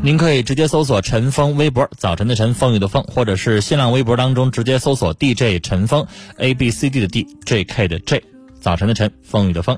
[0.00, 6.06] 您可以直接搜索陈峰微博，早晨的晨，风雨的风，或者是新浪微博当中直接搜索 DJ 陈峰
[6.38, 8.22] ，A B C D 的 D，J K 的 J，
[8.60, 9.76] 早晨的晨，风雨的风。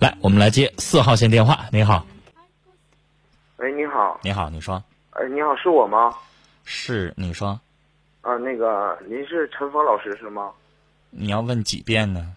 [0.00, 1.66] 来，我们来接四号线电话。
[1.72, 2.04] 你好，
[3.56, 6.12] 喂，你好，你好，你说，哎，你好，是我吗？
[6.64, 7.58] 是，你说，
[8.22, 10.50] 啊，那个，您是陈峰老师是吗？
[11.10, 12.32] 你要问几遍呢？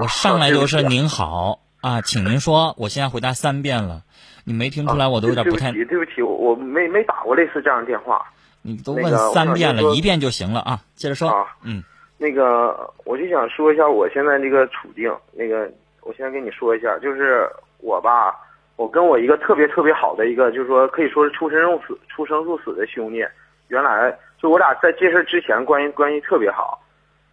[0.00, 2.74] 我上来都是您好啊，请您说。
[2.78, 4.00] 我现在回答三遍了，
[4.44, 5.06] 你没听出来？
[5.06, 5.70] 我都有点不太。
[5.72, 8.26] 对不起，我没没打过类似这样的电话。
[8.62, 10.80] 你都问三遍了，一遍就行了啊。
[10.94, 11.28] 接着说。
[11.28, 11.84] 啊，嗯。
[12.16, 15.14] 那个，我就想说一下我现在这个处境。
[15.32, 17.46] 那个，我先跟你说一下，就是
[17.82, 18.34] 我吧，
[18.76, 23.22] 我跟我一个特别特别好的一个，就是说可以说是出生入死、出生入死的兄弟。
[23.68, 26.80] 原来就我俩在这事之前关系关系特别好，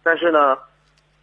[0.02, 0.58] 但是呢。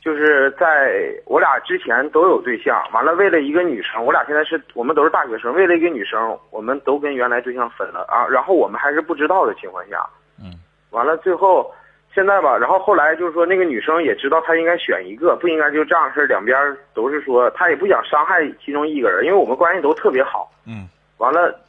[0.06, 0.94] 就是在
[1.26, 8.28] 我俩之前都有对象，完了为了一个女生，我俩现在是我们都是大学生，为了一个女生，我们都跟原来对象分了啊。
[8.30, 10.08] 然后我们还是不知道的情况下，
[10.40, 10.54] 嗯，
[10.92, 11.74] 完了最后
[12.14, 16.56] 现在吧，然后后来就是说那个女生也知道她应该选一个，不应该就这样式儿，两边
[16.94, 20.88] 都是说她也不想伤害其中一个人，因为我们关系都特别好，嗯，
[21.18, 21.60] 完了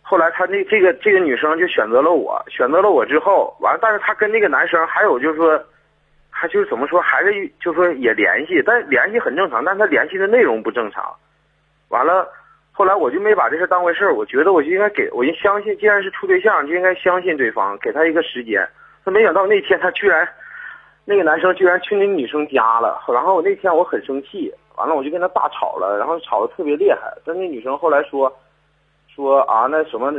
[0.00, 5.62] 后来她那这个这个女生就选择了我，选择了我之后，完了但是她跟那个男生还有就是说。
[6.48, 11.14] 就是怎么说，还是就说也联系，但联系很正常，但他联系的内容不正常。
[11.88, 12.28] 完了，
[12.72, 18.66] 后来我就没把这事当回事，我觉得我就应该给，我就相信，既然是处对象，就应该相信对方，给他一个时间。
[19.04, 20.28] 他没想到那天他居然，
[21.04, 27.12] 那个男生居然去那女生家了，然后那天我很生气，完了我就跟他大吵了，然后吵得特别厉害。
[27.24, 28.34] 但那女生后来说，
[29.14, 30.12] 说啊那什么，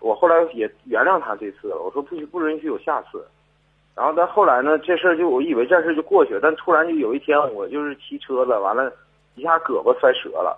[0.00, 3.24] 我后来也原谅他这次了，我说不不允许有下次。
[4.00, 8.90] 然后但后来呢，这事儿就我以为这事儿就过去了，但突然就有一天，我就是骑车子，完了，
[9.34, 10.56] 一下胳膊摔折了，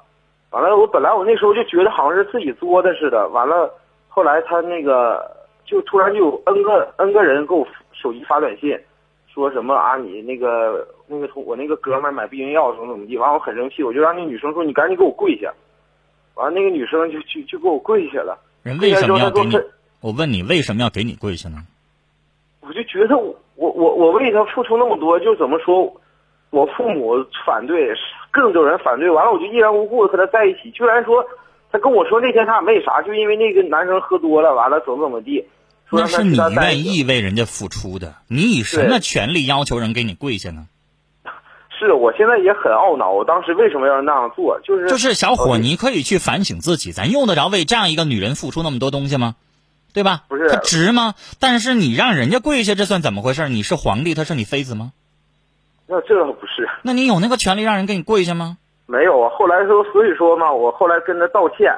[0.53, 3.69] 完了我本来我那时候就觉得好像是自己作的似的，完了，
[4.07, 5.29] 后来他那个
[5.65, 8.79] 就突然就有 N 个 N 个人给我手机发短信，
[9.27, 15.53] 说什么啊你那个那个同我那个哥们买避孕药怎么怎么地，完我很生气，我就让那女生说你赶紧给我跪下，
[16.37, 18.38] 完了那个女生就就就给我跪下了。
[18.62, 19.56] 人为什么要给你？
[20.00, 21.56] 我问你为什么要给你跪下呢？
[22.62, 26.00] 我就觉得我我我我为他付出那么多，就怎么说，
[26.50, 27.14] 我父母
[27.44, 27.93] 反对，
[28.31, 31.25] 更多人反对，完了我就依然无故的和他在一起，居然说
[31.70, 35.44] 他跟我说那天他俩没啥，就因为那个男生喝多了，完了怎么怎么地。
[35.91, 40.69] 那是你愿意为人家付出的，你以什么权利要求人给你跪下呢？
[41.79, 44.61] 是我现在也很懊恼，我当时为什么要那样做？
[44.62, 49.35] 就是就是小伙，你可以去反省自己，咱用得着为这样一个女人付出那么多东西吗？
[49.93, 50.25] 对吧？
[50.29, 51.15] 不是他值吗？
[51.39, 53.49] 但是你让人家跪下，这算怎么回事？
[53.49, 54.93] 你是皇帝，他是你妃子吗？
[55.87, 56.69] 那这不是？
[56.83, 58.56] 那你有那个权利让人给你跪下吗？
[58.87, 59.31] 没有啊。
[59.37, 61.73] 后来说，所以说嘛，我后来跟他道歉，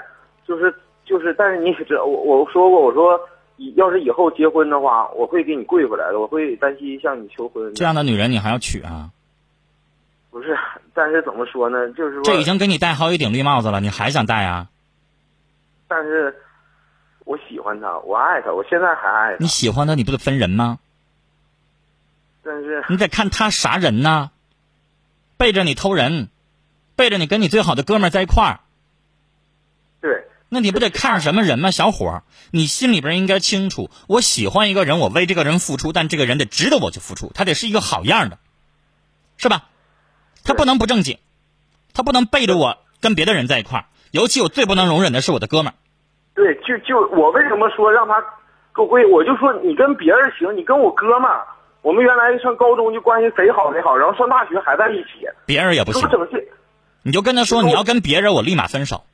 [0.47, 0.75] 就是
[1.05, 3.19] 就是，但是你也知道，我我说过，我说
[3.57, 7.75] 以要是以后结婚的话，我会给你跪回来的，我会单膝向你求婚。
[7.75, 9.11] 这样的女人你还要娶啊？
[10.31, 10.57] 不是，
[10.93, 11.89] 但是怎么说呢？
[11.93, 14.69] 就是说，这已经给你戴好一顶绿帽子了，你还想戴啊？
[15.87, 16.35] 但是
[17.25, 19.47] 我喜欢他，我爱他，我现在还爱他你。
[19.47, 20.79] 喜欢他，你不得分人吗？
[22.43, 24.31] 但是你得看他啥人呢，
[25.39, 26.29] 背着你偷人，
[26.95, 28.61] 背着你跟你最好的哥们儿在一块儿，
[30.03, 31.71] 对，那你不得看什么人吗？
[31.71, 38.39] 小伙儿，你心里边应该清楚，我喜欢一个人，我为这个人付出，但这个人得值得我去付出，他得是一个好样的，
[39.39, 39.69] 是吧？
[40.45, 41.19] 他不能不正经，
[41.95, 45.77] 他不能背着我跟别的人在一块儿，尤其我最不能容忍的是我的哥们儿。
[46.35, 48.21] 对，就就我为什么说让他
[48.75, 49.07] 给我跪？
[49.07, 51.47] 我就说你跟别人行，你跟我哥们儿，
[51.83, 56.45] 我们原来上高中就关系贼好贼好，然后上大学还在一起，别人也不行，整这。
[57.03, 59.05] 你就跟他说你要跟别人，我立马分手。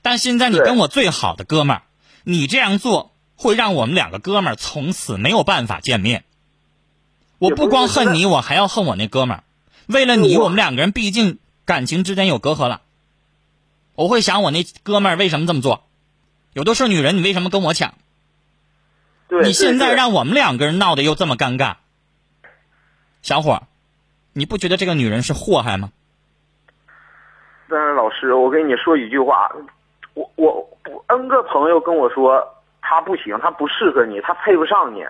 [0.00, 1.82] 但现在你跟我最好的哥们儿，
[2.24, 6.24] 你这样做会让我们两个哥们儿从此没有办法见面。
[7.38, 9.44] 我不光恨你，我还要恨我那哥们儿。
[9.88, 12.80] 为了你，我我们两个人毕竟感情之间有隔阂了。
[13.94, 15.84] 我会想我那哥们儿为什么这么做？
[16.52, 17.94] 有的是女人，你为什么跟我抢？
[19.28, 21.76] 对，你现在让我们两个人闹得又这么尴尬，
[23.22, 23.62] 小伙儿，
[24.34, 25.90] 你不觉得这个女人是祸害吗？
[27.68, 29.50] 但是老师，我跟你说一句话，
[30.12, 30.52] 我我
[30.90, 32.46] 我 N 个朋友跟我说
[32.82, 35.02] 他不行，他不适合你，他配不上你。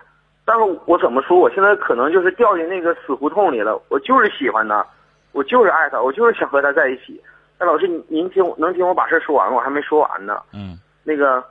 [0.45, 1.39] 但是我怎么说？
[1.39, 3.81] 我现在可能就是掉进那个死胡同里了。
[3.89, 4.87] 我就是喜欢他，
[5.33, 7.21] 我就是爱他，我就是想和他在一起。
[7.59, 9.57] 那老师，您您听能听我把事儿说完吗？
[9.57, 10.41] 我还没说完呢。
[10.53, 11.43] 嗯，那个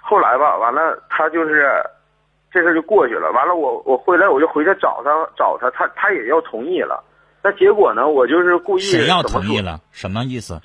[0.00, 1.70] 后来吧，完了他就是
[2.50, 3.30] 这事儿就过去了。
[3.32, 7.02] 完了我我回来我就回去找他找他，他他也要同意了。
[7.42, 9.80] 那结果呢，我就是故意谁要同意了？
[9.92, 10.58] 什么意思？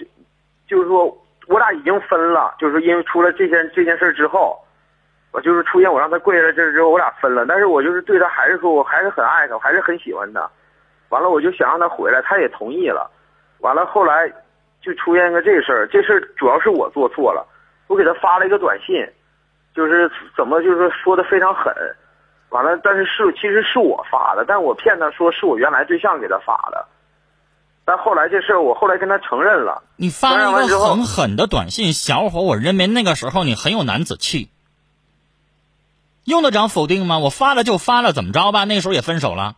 [0.68, 1.06] 就是说
[1.48, 4.58] 我俩已经分了，就是因为出了这件这件事儿之后，
[5.32, 7.46] 我就是出现我让他跪下来这事之后，我俩分了。
[7.46, 10.50] 但是我就是对他还是说我还是很爱他，我还是很喜欢他。
[11.10, 13.12] 完了，我就想让他回来，他也同意了。
[13.60, 14.32] 完了，后来
[14.82, 17.46] 就出现个这事儿，这事儿主要是我做错了，
[17.92, 18.96] 我给他发了一个短信，
[19.76, 21.76] 就是怎么就是说的非常狠。
[22.48, 26.88] 完了，但是是其实是我发的，但我骗他说是我原来对象给他发的。
[27.84, 29.84] 但后来这事儿，我后来跟他承认了。
[29.98, 34.50] 你发了一个很狠的短信，小伙，我认为那个时候你很有男子气，
[36.24, 37.20] 用得着否定吗？
[37.20, 38.64] 我发了就发了，怎么着吧？
[38.64, 39.58] 那时候也分手了，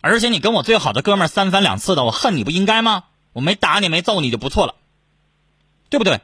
[0.00, 3.04] 而且你跟我最好的哥们儿三番两次的，我恨你不应该吗？
[3.34, 4.74] 我没打你没揍你就不错了，
[5.90, 6.20] 对不对？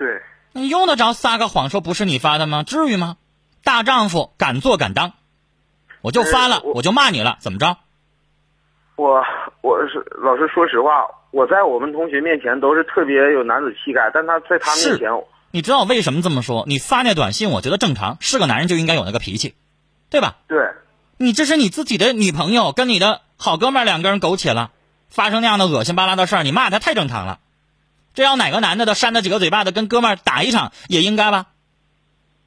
[0.00, 2.62] 对，你用得着撒个谎说不是你发的吗？
[2.62, 3.18] 至于吗？
[3.62, 5.12] 大丈夫敢做敢当，
[6.00, 7.76] 我就发了，我就骂你了，怎么着？
[8.96, 9.22] 我
[9.60, 15.10] 我是老师，说实话，我在我们同学面前都是特别有男子气概，但他在他面前，
[15.50, 16.64] 你知道我为什么这么说？
[16.66, 19.54] 你发那短信，我觉得正常，是个男人就应该有那个脾气，
[20.08, 20.36] 对吧？
[20.48, 20.58] 对
[21.18, 24.70] 你这是你自己的女朋友跟你的好哥们两个人苟且了，
[25.10, 27.40] 发生那样的恶心巴拉的事儿，你骂他太正常了。
[28.20, 31.46] 这要哪个男的都扇他几个嘴巴子，跟哥们儿打一场也应该吧？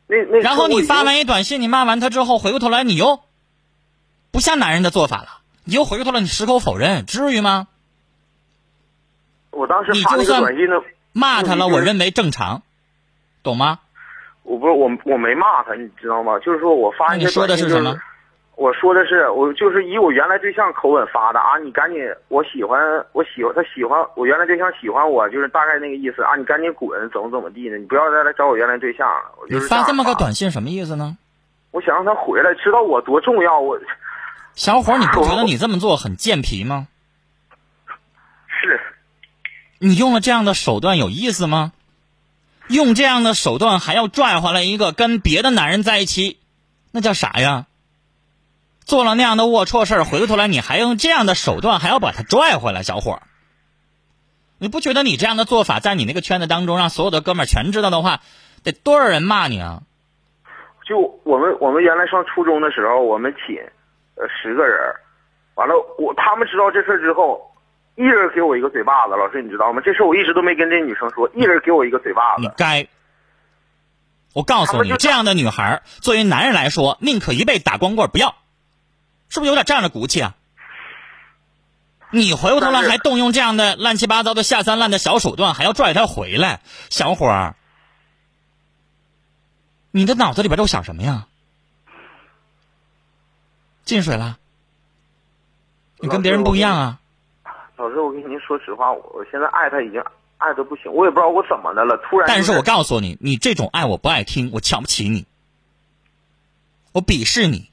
[0.06, 3.22] 那那然后你发完，一短信，你骂完他之后，回过头来你又
[4.30, 7.68] 不像男人的做法了，你又回过头来你矢口否认，至于吗？
[9.50, 10.44] 我当时你就算
[11.12, 12.62] 骂他了，我认为正常，
[13.42, 13.80] 懂吗？
[14.44, 16.38] 我不是我我没骂他，你知道吗？
[16.38, 17.98] 就是说我发你说的是什么？
[18.56, 21.58] 我说的是，我就是以我原来对象口吻发的啊！
[21.58, 22.80] 你赶紧，我喜欢，
[23.12, 26.36] 我喜欢他喜欢我原来对象喜欢我，就是大概那个意思啊！
[26.36, 29.32] 你赶紧滚，怎么怎么地的，你不要再来找我原来对象了。
[29.40, 31.18] 我你就是发这么个，短信什么意思呢？
[31.72, 33.60] 我想让他回来，知道我多重要。
[33.60, 33.80] 我
[34.54, 36.88] 小伙，你不觉得你这么做很贱皮吗？
[38.62, 38.80] 是
[39.80, 41.74] 你用了这样的手段有意思吗？
[42.68, 46.40] 用这样的手段还要拽回来一个跟别的男人在一起，
[46.92, 47.66] 那叫啥呀？
[48.86, 53.22] 做了那样的龌龊事儿，回过头来你还用这样的手段，还要把他拽回来，小伙儿，
[54.60, 58.22] 你不觉得你这样的做法在你那个圈子当中，让所有的哥们儿全知道的话，
[58.64, 59.82] 得多少人骂你啊？
[60.86, 63.56] 就我们我们原来上初中的时候，我们寝
[64.16, 65.00] 呃十个人儿，
[65.56, 67.56] 完了我他们知道这事儿之后，
[67.96, 69.16] 一人给我一个嘴巴子。
[69.16, 69.82] 老师你知道吗？
[69.86, 72.42] 这事我一直都没跟这女生说，一人给我一个嘴巴子。
[72.42, 72.88] 你该。
[74.34, 78.36] 我告诉你，这样的女孩儿，作为男人来说，宁可一辈子打光棍不要，
[79.34, 80.36] 是不是有点这样的骨气啊？
[82.12, 86.62] 你回过头来还动用这样的乱七八糟的下三滥的小手段，还要拽他回来，
[86.92, 87.56] 小伙儿，
[89.90, 91.26] 你的脑子里边都想什么呀？
[93.84, 94.38] 进水了？
[95.98, 97.00] 你跟别人不一样啊！
[97.78, 100.00] 老师，我跟您说实话，我我现在爱他已经
[100.38, 105.26] 爱的不行，我也不知道我怎么的了，突然、但是我告诉你，你这种爱我不爱听，我瞧不起你，
[106.92, 107.73] 我鄙视你。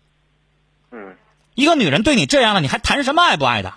[1.61, 3.75] 嗯，一个女人对你这样了，你还谈什么爱不爱的？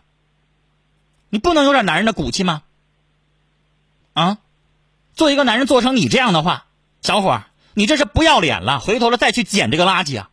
[1.30, 2.64] 你不能有点男人的骨气吗？
[4.14, 4.38] 啊，
[5.16, 6.66] 做一个男人做成你这样的话，
[7.02, 10.30] 小伙儿，你这是不要脸了，回头了再去捡这个垃圾啊！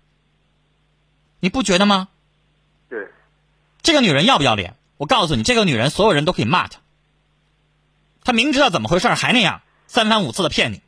[1.40, 2.08] 你不觉得吗？
[2.88, 3.08] 对，
[3.82, 4.76] 这个女人要不要脸？
[4.96, 6.78] 我告诉你，这个女人所有人都可以骂她。
[8.22, 10.82] 她明知道怎么回事还那样三番五次的骗你。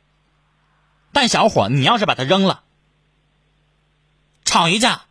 [1.11, 2.61] 但小伙，你要是把她扔了，
[4.45, 5.01] 吵一架，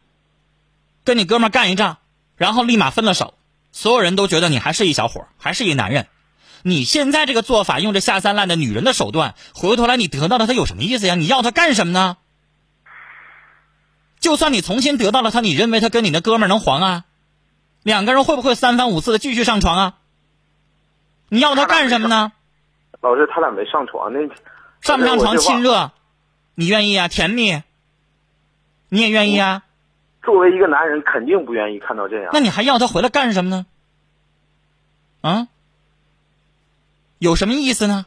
[1.05, 1.99] 跟你哥们干一仗，
[2.37, 3.35] 然后立马分了手，
[3.73, 6.07] 所有人都觉得你还是一小伙，还是一男人。
[6.63, 11.15] 你现在这个做法，用这下三滥的女人的手段，回过头来你得到了她有什么意思呀？
[11.17, 12.17] 你要她干什么呢？
[14.21, 17.05] 就算你重新得到了她，你认为她跟你的哥们能黄啊？
[17.83, 19.95] 两个人会不会三番五次的继续上床啊？
[21.29, 22.33] 你要她干什么呢？
[23.01, 24.21] 老师，他俩没上床，那
[24.81, 25.73] 上不上床亲热？
[25.73, 25.91] 热，
[26.55, 27.09] 你愿意啊？
[27.09, 27.61] 甜蜜，
[28.89, 29.65] 你也愿意啊？
[30.23, 32.31] 作为一个男人，肯定不愿意看到这样。
[32.33, 33.67] 那你还要他回来干什么呢？
[35.21, 35.49] 啊？
[37.19, 38.07] 有什么意思呢？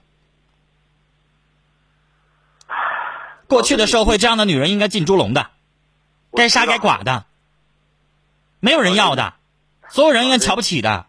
[3.48, 5.52] 过去的社会，这样的女人应该进猪笼的，
[6.34, 7.26] 该杀该剐的，
[8.60, 9.36] 没有人要的，
[9.88, 11.06] 所有人应该瞧不起的。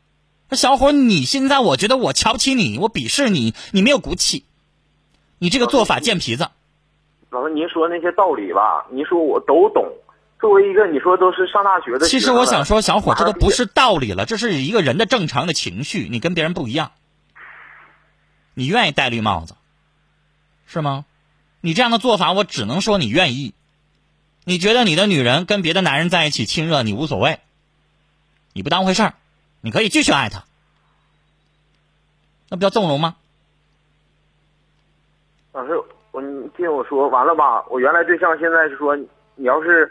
[0.49, 4.45] 那小伙，你现在我觉得我瞧不起你，我鄙视你，你没有骨气，
[5.39, 6.51] 你这个做法贱皮子。
[7.31, 9.85] 老师，您说那些道理吧，您说我都懂。
[10.39, 16.93] 作为一个你说都是上大学的，其实我想说，小伙，这都不是道理了，这是一个人的正常的情绪，你跟别人不一样。
[18.55, 19.55] 你愿意戴绿帽子，
[20.67, 21.05] 是吗？
[21.61, 23.55] 你这样的做法，我只能说你愿意。
[24.45, 27.41] 你觉得你的女人跟别的男人在一起亲热，你无所谓，
[28.53, 29.15] 你不当回事儿，
[29.61, 30.45] 你可以继续爱她，
[32.49, 33.17] 那不叫纵容吗？
[35.53, 35.73] 老师，
[36.13, 37.65] 我你听我说完了吧？
[37.69, 38.95] 我原来对象现在是说，
[39.35, 39.91] 你要是，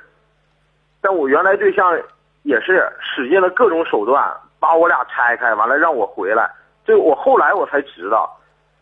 [1.06, 1.96] 但我原来对象
[2.42, 4.26] 也是使尽了各种手段
[4.60, 6.50] 把我俩拆开，完了让我回来。
[6.84, 8.28] 这我后来我才知道。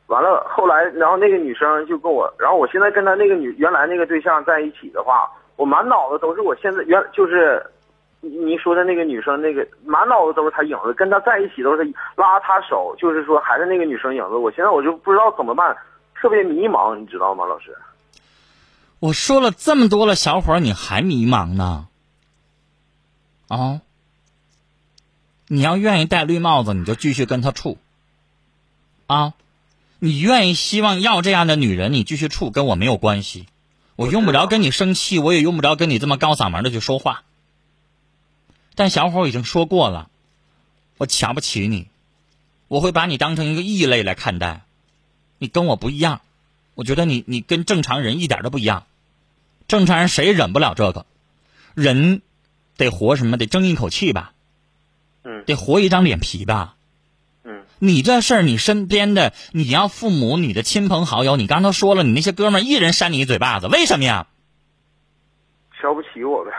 [0.07, 7.61] 完了，后来，然后那个女生就跟我，然后我现在跟她那个女原来那个对象在一起的话，我满脑子都是我现在原就是，
[8.21, 11.83] 你说的那个女生那个满脑子都是她影子，跟她在一起都是
[12.15, 14.35] 拉她手，就是说还是那个女生影子。
[14.35, 15.75] 我现在我就不知道怎么办，
[16.15, 17.75] 特别迷茫，你知道吗，老师？
[18.99, 21.87] 我说了这么多了，小伙你还迷茫呢？
[23.47, 23.81] 啊？
[25.47, 27.77] 你要愿意戴绿帽子，你就继续跟他处。
[29.07, 29.33] 啊？
[30.00, 33.45] 你愿意希望要这样的女人，你继续处，跟我没有关系。
[33.95, 37.23] 我用不着跟你生气，我也用不着跟你这么高嗓门的去说话。
[38.75, 40.09] 但小伙已经说过了，
[40.97, 41.88] 我瞧不起你，
[42.67, 44.63] 我会把你当成一个异类来看待。
[45.38, 46.21] 你跟我不一样，
[46.73, 48.85] 我觉得你你跟正常人一点都不一样。
[49.67, 51.05] 正常人谁忍不了这个？
[51.75, 52.21] 人
[52.83, 53.37] 得活什么？
[53.37, 54.33] 得争一口气吧，
[55.23, 56.75] 嗯得活一张脸皮吧。
[57.43, 64.27] 嗯你这事儿，你身边的，你要父母、你的亲朋好友，你刚才说了，你那些哥们儿一人扇你一嘴巴子，为什么呀？
[65.81, 66.51] 瞧不起我呗。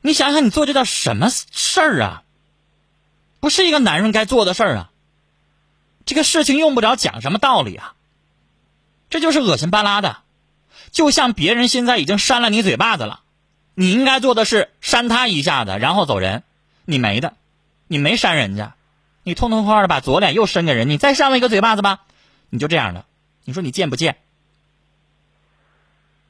[0.00, 2.22] 你想想，你做这叫什么事儿啊？
[3.38, 4.90] 不是一个男人该做的事儿啊！
[6.04, 7.94] 这个事情用不着讲什么道理啊，
[9.08, 10.18] 这就是恶心巴拉的。
[10.90, 13.20] 就像别人现在已经扇了你嘴巴子了，
[13.74, 16.42] 你应该做的是扇他一下子，然后走人。
[16.84, 17.34] 你没的，
[17.86, 18.74] 你没扇人家，
[19.22, 22.00] 你痛痛快快的把左脸又伸给人，你再扇我一个嘴巴子吧，
[22.48, 23.04] 你就这样的。
[23.44, 24.16] 你说你贱不贱？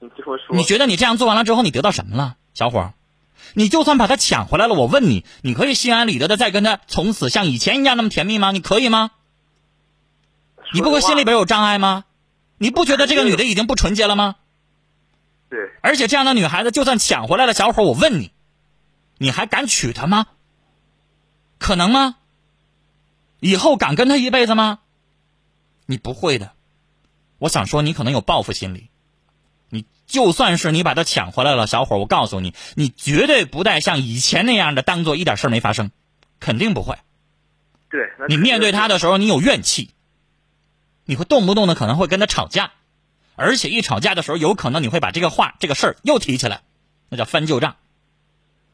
[0.00, 2.92] 你听我说，你觉得你这样做完了之后，你得到什么了，小伙？
[3.54, 8.52] 你就算把他抢回来了，我问你，你可以心安理得的再跟他从此像以前一样那么甜蜜吗？
[8.52, 9.10] 你可以吗？
[10.72, 12.04] 你不会心里边有障碍吗？
[12.58, 14.36] 你不觉得这个女的已经不纯洁了吗？
[15.50, 18.30] 对而且这样的女孩子，就算抢回来了，小伙儿，我问你，
[19.18, 20.28] 你还敢娶她吗？
[21.58, 22.16] 可能吗？
[23.40, 24.78] 以后敢跟她一辈子吗？
[25.86, 26.52] 你不会的。
[27.38, 28.90] 我想说，你可能有报复心理。
[29.70, 35.90] 你就算是你把她抢回来了，小伙儿，我告诉你，你绝对不带像以前那样的当做一点事儿没发生，
[36.38, 36.96] 肯定不会。
[37.88, 39.90] 对，你面对她的时候，你有怨气，
[41.04, 42.72] 你会动不动的可能会跟她吵架，
[43.40, 46.60] 而且一吵架的时候，有可能你会把这个话、这个事儿又提起来，
[47.08, 47.76] 那叫翻旧账。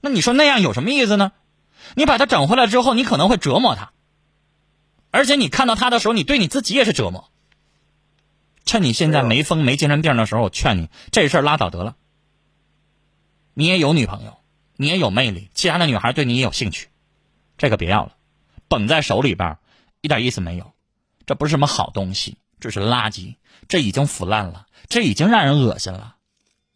[0.00, 1.30] 那你说那样有什么意思呢？
[1.94, 3.92] 你把他整回来之后，你可能会折磨他，
[5.12, 7.30] 而且你看到他的时候，你对你自己也是折磨。
[8.64, 11.94] 趁你现在没疯没精神病的时候，我劝你这事儿拉倒得了。
[13.54, 14.37] 你也有女朋友，
[14.75, 16.88] 你也有魅力，其他的女孩对你也有兴趣，
[17.56, 18.16] 这个别要了，
[18.66, 19.58] 绷在手里边
[20.00, 20.73] 一点意思没有。
[21.25, 23.36] 这不是什么好东西，这是垃圾，
[23.68, 26.16] 这已经腐烂了，这已经让人恶心了。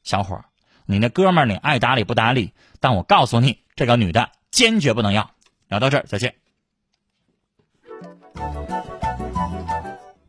[0.03, 0.45] 小伙儿，
[0.87, 5.31] 你那哥们儿你爱搭理不搭理，但我告诉你，这个女的坚决不能要。
[5.69, 6.35] 聊到这儿，再见。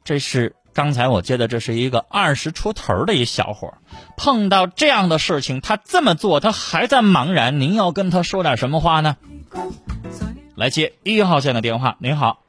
[0.04, 3.78] 这是刚才我接的，这是一个二十出头的一小伙儿，
[4.18, 7.60] 碰到这样的事情，他这么做，他还在茫然。
[7.60, 9.18] 您要跟他说点什么话呢？
[10.56, 11.98] 来接一号线的电话。
[12.00, 12.44] 您好，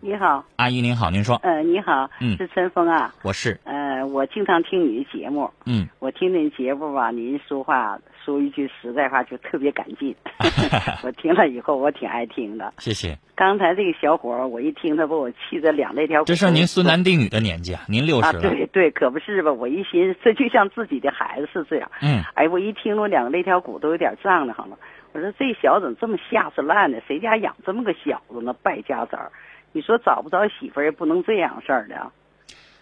[0.00, 10.14] 你好，阿姨您好，您说，呃，你好，嗯是陈峰啊，我是，呃，我经常听你的节目，嗯，我听您节目吧，您说话说一句实在话就特别感劲，
[11.02, 12.72] 我听了以后我挺爱听的。
[12.78, 13.18] 谢谢。
[13.34, 16.26] 刚才这个小伙儿，我一听他把我气得两肋条骨。
[16.26, 19.52] 这是您孙男弟女的年纪啊，您六啊，十了，对对，可不是吧？
[19.52, 21.90] 我一寻思，这就像自己的孩子是这样。
[22.00, 24.76] 嗯，哎，我一听我两个肋条骨都有点胀的慌了。
[25.12, 26.98] 我说这小子怎么这么下死烂呢？
[27.08, 28.54] 谁家养这么个小子呢？
[28.62, 29.32] 败家子儿！
[29.76, 32.10] 你说找不着媳妇儿也不能这样事儿的啊。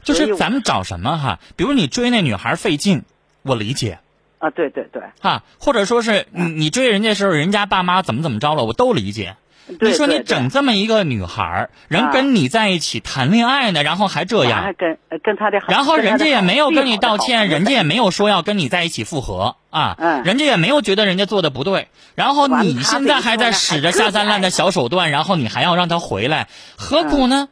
[0.05, 1.41] 就是咱们找什么哈？
[1.57, 3.03] 比如你追那女孩费劲，
[3.43, 3.99] 我理解
[4.39, 9.35] 啊，对对对，哈，或者说是你你追人家时候，人家爸妈怎么怎么着了，我都理解。
[9.79, 18.05] 对你说你整这么一个女孩儿，人啊跟你在一起谈恋爱呢，然后还这样还，跟呃跟他的好，然后人家也没有跟你道歉，人家也没有。
[18.15, 27.49] 说要跟你在一起复合啊，嗯人家也没有觉得人家做的不对，然后你现在还在使着下三滥的小手段，然后你还要让他回来，何苦呢？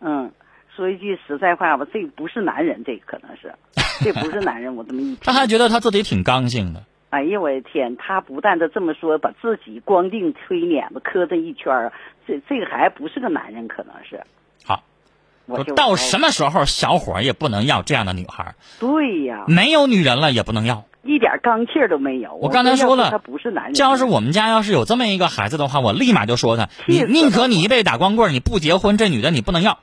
[0.00, 0.32] 嗯，
[0.74, 3.54] 说一句实在话吧，这不是男人，这可能是，
[4.02, 4.74] 这不是男人。
[4.74, 7.96] 我这么一 听，他还觉得他自己挺刚性的，哎呀，我的天！
[7.96, 11.92] 他不但他这么说，把自己光腚推碾子磕这一圈儿，
[12.26, 14.22] 这这个还不是个男人，可能是。
[14.64, 14.82] 好，
[15.46, 20.84] 我就到什么时候小伙儿也不能要这样的女孩儿，对呀，没有女人了也不能要。
[21.02, 22.34] 一点刚气儿都没有。
[22.34, 23.74] 我刚才说了他不是男人。
[23.74, 29.80] 这要是我们家要是有这么一个孩子的话，我立马就说他，你宁可你一辈子打光棍儿，你不结婚，这女的你不能要。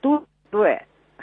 [0.00, 0.12] 对
[0.50, 0.82] 对，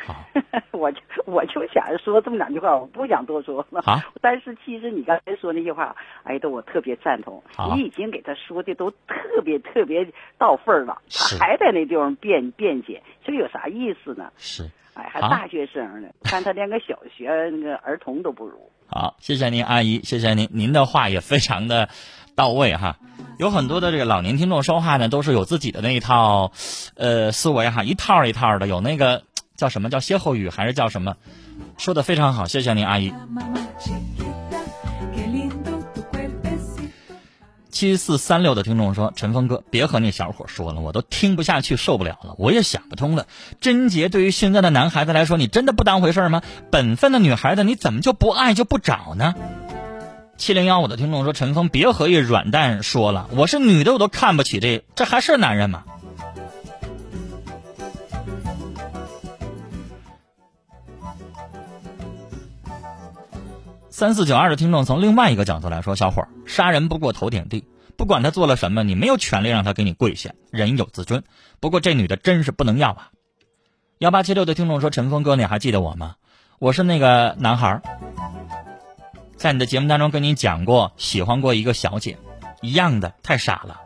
[0.10, 0.26] 好，
[0.72, 3.82] 我就我就想说这么两句话，我不想多说了。
[3.86, 7.76] 啊，但是其实你刚才说那些话，哎，都我特别赞同好。
[7.76, 14.32] 你已经给他说的都特别特别到份儿了，他还在那地方辩辩解，这有啥意思呢？
[14.38, 18.58] 是，哎，还大学生呢，看他连个小学那个儿童都不如。
[18.92, 21.90] 好，谢谢您，阿姨，谢谢您，您的话也非常的
[22.36, 22.98] 到位哈。
[23.38, 26.52] 有很多的这个老年听众说话呢，都是有自己的那一套，
[26.96, 29.22] 呃，思维哈，一套一套的，有那个
[29.60, 31.18] 叫什么叫歇后语，还是叫什么，
[31.78, 33.14] 说的非常好，谢谢您，阿姨。
[37.70, 43.28] 七四三六的听众说：“陈峰哥，别和那小伙说了，我都听不下去，受不了了，我也想不通了。
[43.60, 46.42] 贞洁对于现在的男孩子来说，你真的不当回事吗？
[46.72, 49.36] 本分的女孩子，你怎么就不爱就不找呢？”
[50.38, 55.84] 七零幺五的听众说：“陈峰，别和一软蛋说了，我是女的，我都看不起这，这还是男人吗？”
[64.00, 67.66] 三四九二的听众从另外一个角度来说，小伙儿杀人不过头点地，
[67.98, 71.26] 不管他做了什么，你没有权利让他给你跪下，人有自尊。
[71.60, 73.10] 不过这女的真是不能要啊！
[73.98, 76.16] 幺八七六的听众说：“陈峰哥，你还记得我吗？
[76.60, 77.82] 我是那个男孩，
[79.36, 82.18] 在你的节目当中跟你讲过，喜欢过一个小姐，
[82.62, 83.82] 一样的，太傻了。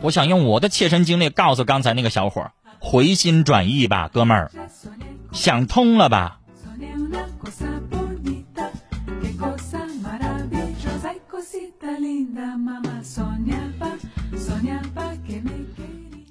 [0.00, 4.50] 我想用我的切身经历告诉刚才那个小伙儿，回心转意吧，哥们儿，
[5.30, 6.40] 想通了吧？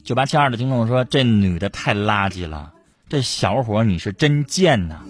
[0.04, 2.74] 九八七二的听众说：“这女的太垃圾了，
[3.08, 5.02] 这小伙儿你是真贱呐！”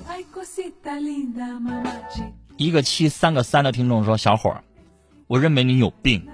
[2.57, 4.63] 一个七三个三的听众说：“小伙儿，
[5.27, 6.27] 我认为你有病，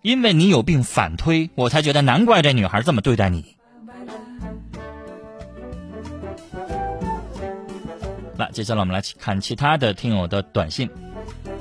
[0.00, 3.56] 因为你有病反推，我才觉得难怪这女孩这么对待你。
[8.38, 10.88] 来，接下来我们来看其他的听友的短信，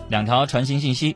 [0.09, 1.15] 两条传情信息。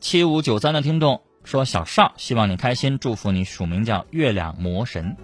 [0.00, 5.16] 七五九三的听众说：“小邵，希望你开心，祝福你，署名叫月亮魔神。”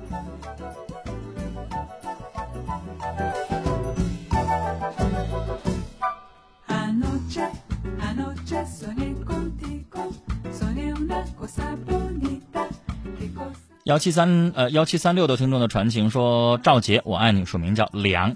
[13.85, 18.35] 幺七三呃幺七三六的听众的传情说：“赵杰，我爱你，署名叫梁。”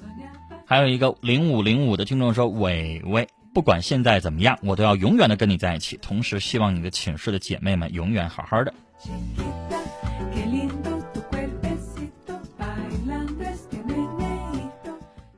[0.66, 5.96] 还有一个零五零五的听众说：“伟伟，不管现在怎么样，我都要永远的跟你在一起。
[5.96, 8.74] 同时，希望你的寝室的姐妹们永远好好的。
[9.02, 9.80] Chiquita,
[10.30, 14.92] qué lindo tu cuerpecito, bailando este meneíto.”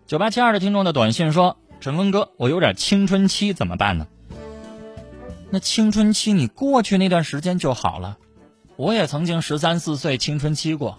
[0.09, 4.09] 九八七二的听众的短信说：“陈峰哥，我有点青春期怎么办呢？”
[5.52, 8.18] 那青春期你过去那段时间就好了。
[8.74, 10.98] 我也曾经十三四岁青春期过，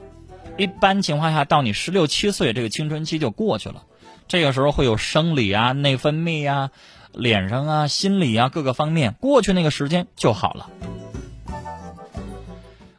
[0.57, 3.83] 一般情况下，到你十六七岁这个青春期就过去了，
[4.29, 6.71] 这个时候会有生理啊、内分泌啊、
[7.13, 10.69] 脸上啊、心理啊各个方面过去那个时间就好了。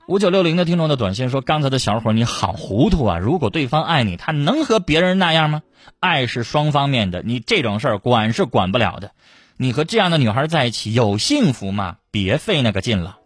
[0.06, 3.18] 五九六零的听众的短信说：“刚才的小伙儿你好糊涂啊！
[3.18, 5.62] 如果对方爱你，他能和别人那样吗？
[6.00, 9.12] 爱是双方面的，你这种事儿管是管不了的。
[9.56, 11.98] 你和这样的女孩在一起有幸福吗？
[12.10, 13.18] 别费那个劲了。”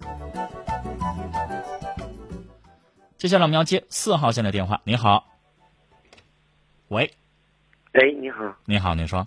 [3.17, 4.83] 接下来我们要接四号线的电话。
[4.85, 5.25] 你好，
[6.89, 7.15] 喂，
[7.93, 9.27] 哎，你好，你好，你说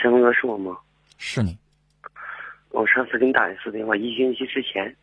[0.00, 0.78] 陈峰哥是我吗？
[1.16, 1.58] 是你？
[2.70, 4.84] 我上次给你打一次电话，一星期之前。
[4.86, 4.94] 哎，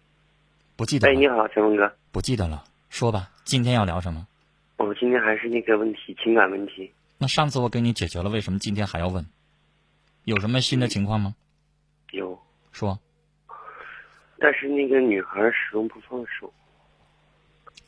[0.78, 1.14] 不记得哎？
[1.14, 2.64] 你好，陈峰哥，不记得了？
[2.90, 4.26] 说吧，今天要聊什么？
[4.78, 6.94] 我今天还是那个问题，情感问题。
[7.18, 9.26] 那上次我给你解决了，为什么今天还要问？
[10.24, 11.36] 有什么新的情况吗？
[12.12, 12.40] 有，
[12.72, 12.98] 说，
[14.40, 16.54] 但是那个女孩始终不放手。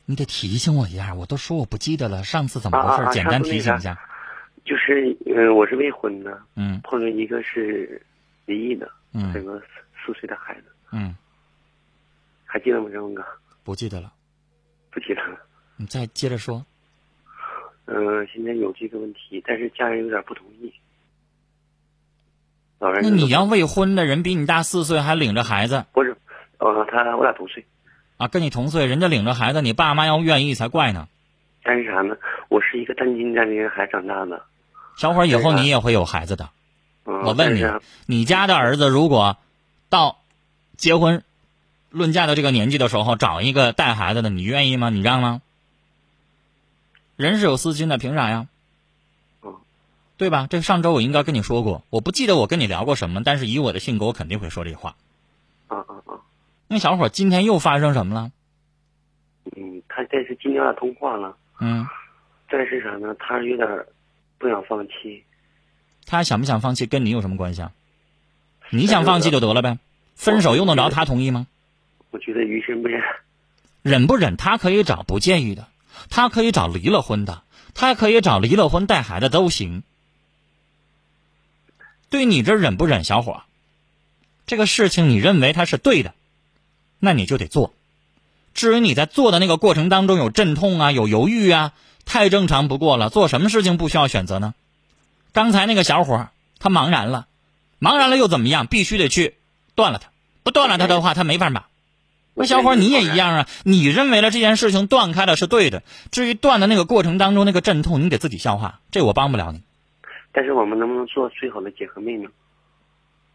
[0.04, 3.02] 你得提醒我一下，我都说我不记得了，上次怎么回事？
[3.02, 3.98] 啊啊啊简单提醒一下。
[4.68, 8.00] 就是，嗯、我是未婚的，嗯碰着一个是
[8.44, 9.66] 离异的，嗯有个四
[10.04, 11.16] 四岁的孩子，嗯，
[12.44, 13.24] 还记得吗，张文哥？
[13.64, 14.12] 不记得了，
[14.90, 15.38] 不记得了。
[15.78, 16.66] 你再接着说。
[17.86, 20.70] 嗯、现在有这个问题，但是家人有点不同意。
[22.78, 26.14] 老人那你要未婚的人比你大四岁，还领着孩子不是，
[26.58, 27.64] 呃，他我俩同岁，
[28.18, 31.08] 啊，跟你同岁，人家领着孩子，你爸妈要愿意才怪呢。
[31.62, 32.14] 但是啥呢？
[32.50, 34.44] 我是一个单亲家庭孩子长大的。
[34.98, 36.50] 小伙儿，以后你也会有孩子的。
[37.04, 37.64] 嗯、我问你，
[38.06, 39.38] 你家的儿子如果
[39.88, 40.18] 到
[40.76, 41.22] 结婚
[41.88, 44.90] 论嫁的这个年纪的时候找一个带孩子的，你愿意吗？
[44.90, 45.40] 你让吗？
[47.16, 48.48] 人是有私心的，凭啥呀？
[49.42, 49.54] 嗯
[50.18, 50.48] 对吧？
[50.50, 54.96] 这上周我应该跟你说过，我不记得我跟你聊过什么，但是以我的性格，我肯定会说这话。
[55.68, 56.18] 啊啊啊，
[56.66, 58.32] 那小伙儿今天又发生什么了？
[59.56, 61.86] 嗯，他但是今天俩通话了，嗯，
[62.50, 63.14] 但是啥呢？
[63.20, 63.68] 他有点
[64.38, 65.24] 不想放弃。
[66.06, 67.72] 他想不想放弃跟你有什么关系啊？
[68.70, 69.78] 你想放弃就得了呗，
[70.14, 71.46] 分手用得着他同意吗？
[72.10, 73.02] 我觉得于心不忍。
[73.82, 75.68] 忍不忍他可以找不介意的，
[76.10, 77.42] 他可以找离了婚的，
[77.74, 79.82] 他可以找离了婚带孩子都行。
[82.10, 83.42] 对你这忍不忍，小伙，
[84.46, 86.14] 这个事情你认为他是对的，
[86.98, 87.74] 那你就得做。
[88.54, 91.74] 至于你在做的那个过程当中有阵痛啊，有犹豫啊，
[92.08, 93.10] 太正常不过了。
[93.10, 94.54] 做什么事情不需要选择呢？
[95.32, 97.28] 刚才那个小伙儿他茫然了，
[97.78, 98.66] 茫然了又怎么样？
[98.66, 99.34] 必须得去
[99.74, 100.08] 断了他，
[100.42, 101.68] 不断了他的话，他没法把。
[102.34, 109.60] 那小伙儿你也一样啊，你认为了这件事情断开了是对的，至于断的那个过程当中那个阵痛，你得自己消化，这我帮不了你。
[110.32, 112.30] 但是我们能不能做最好的姐和妹呢？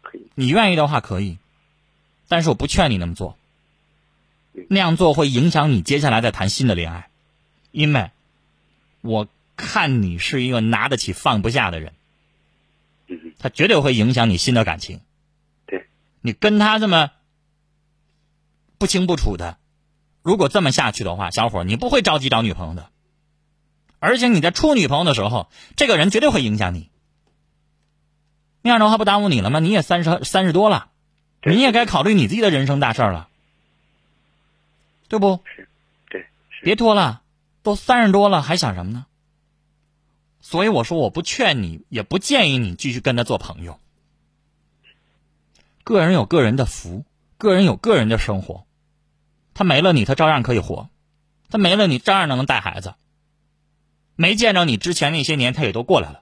[0.02, 0.26] 可以。
[0.34, 1.38] 你愿意的话可以，
[2.28, 3.36] 但是我不劝你那么做。
[4.68, 7.08] 那样做会影响你接下来再谈新的恋爱，
[7.70, 8.10] 因为
[9.04, 11.92] 我看你是一个拿得起放不下的人，
[13.06, 15.00] 嗯，他绝对会影响你新的感情。
[15.66, 15.86] 对，
[16.22, 17.10] 你跟他这么
[18.78, 19.58] 不清不楚的，
[20.22, 22.88] 如果这么下去的话，小伙儿你不会着急找女朋友的，
[23.98, 26.88] 而且你在处女朋友的时候，这个人绝对会影响你。
[28.62, 29.60] 那样的话不耽误你了吗？
[29.60, 30.88] 你也三十三十多了，
[31.42, 33.28] 你也该考虑你自己的人生大事儿了，
[35.08, 35.42] 对不？
[36.08, 36.64] 对，是。
[36.64, 37.20] 别拖了，
[37.64, 39.06] 都三十多了，还想什么呢？
[40.40, 43.80] 所以我说，我不劝你，也不建议你继续跟他做朋友。
[45.82, 47.06] 个人有个人的福，
[47.38, 48.66] 个人有个人的生活。
[49.54, 50.88] 他没了你，他照样可以活；
[51.48, 52.94] 他没了你，照样能带孩子。
[54.14, 56.20] 没见着你之前那些年，他也都过来了。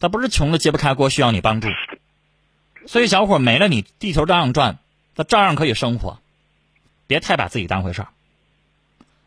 [0.00, 1.68] 他不是穷的揭不开锅，需要你帮助。
[2.86, 4.78] 所以，小伙没了你，地球照样转，
[5.14, 6.18] 他照样可以生活。
[7.06, 8.08] 别太把自己当回事儿。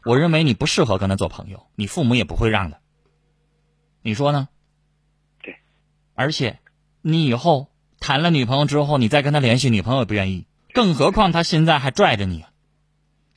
[0.03, 2.79] 我认为你不适合跟他做朋友，你父母也不会让的。
[4.01, 4.49] 你说呢？
[5.43, 5.55] 对。
[6.15, 6.59] 而且，
[7.01, 10.47] 你以后谈了女朋友之后，你再跟他联系，女朋友也不愿意。
[10.73, 12.45] 更何况他现在还拽着你，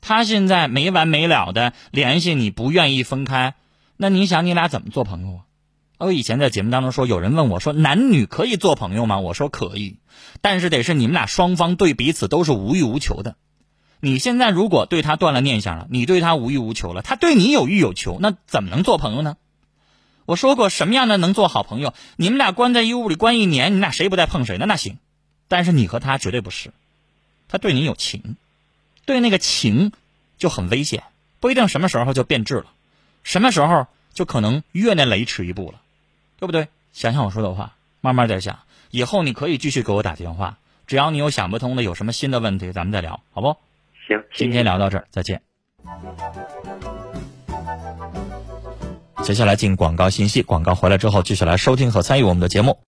[0.01, 3.55] 他现在没完没了的联系你，不愿意分开。
[3.97, 5.41] 那你想，你俩怎么做朋友啊？
[5.97, 9.19] 我以前在节目当中说，有人问我说，男女可以做朋友吗？
[9.19, 9.99] 我说可以，
[10.41, 13.35] 但是得是你们俩双方对彼此都是无欲无求的。
[14.05, 19.35] 你现在如果对他断了念想了，你对他无欲无求了，他对你有欲有求，那怎么能做朋友呢？
[20.27, 21.91] 我说过，什么样的能做好朋友？
[22.15, 24.67] 你们俩关在一屋里关一年，你俩谁不带碰谁的？
[24.67, 24.99] 那行，
[25.47, 26.71] 但是你和他绝对不是，
[27.47, 28.37] 他对你有情，
[29.05, 29.91] 对那个情
[30.37, 31.01] 就很危险，
[31.39, 32.67] 不一定什么时候就变质了，
[33.23, 35.81] 什么时候就可能越那雷池一步了，
[36.37, 36.67] 对不对？
[36.93, 38.59] 想想我说的话，慢慢再想，
[38.91, 43.57] 以后你可以继续给我打电话，只要你有想不通的，有什么新的问题，咱们再聊，好不？
[44.07, 45.41] 行，今天聊到这儿，再见。
[49.23, 52.77] 接下来进广告信息，广告回来之后继续来收听和参与我们的节目。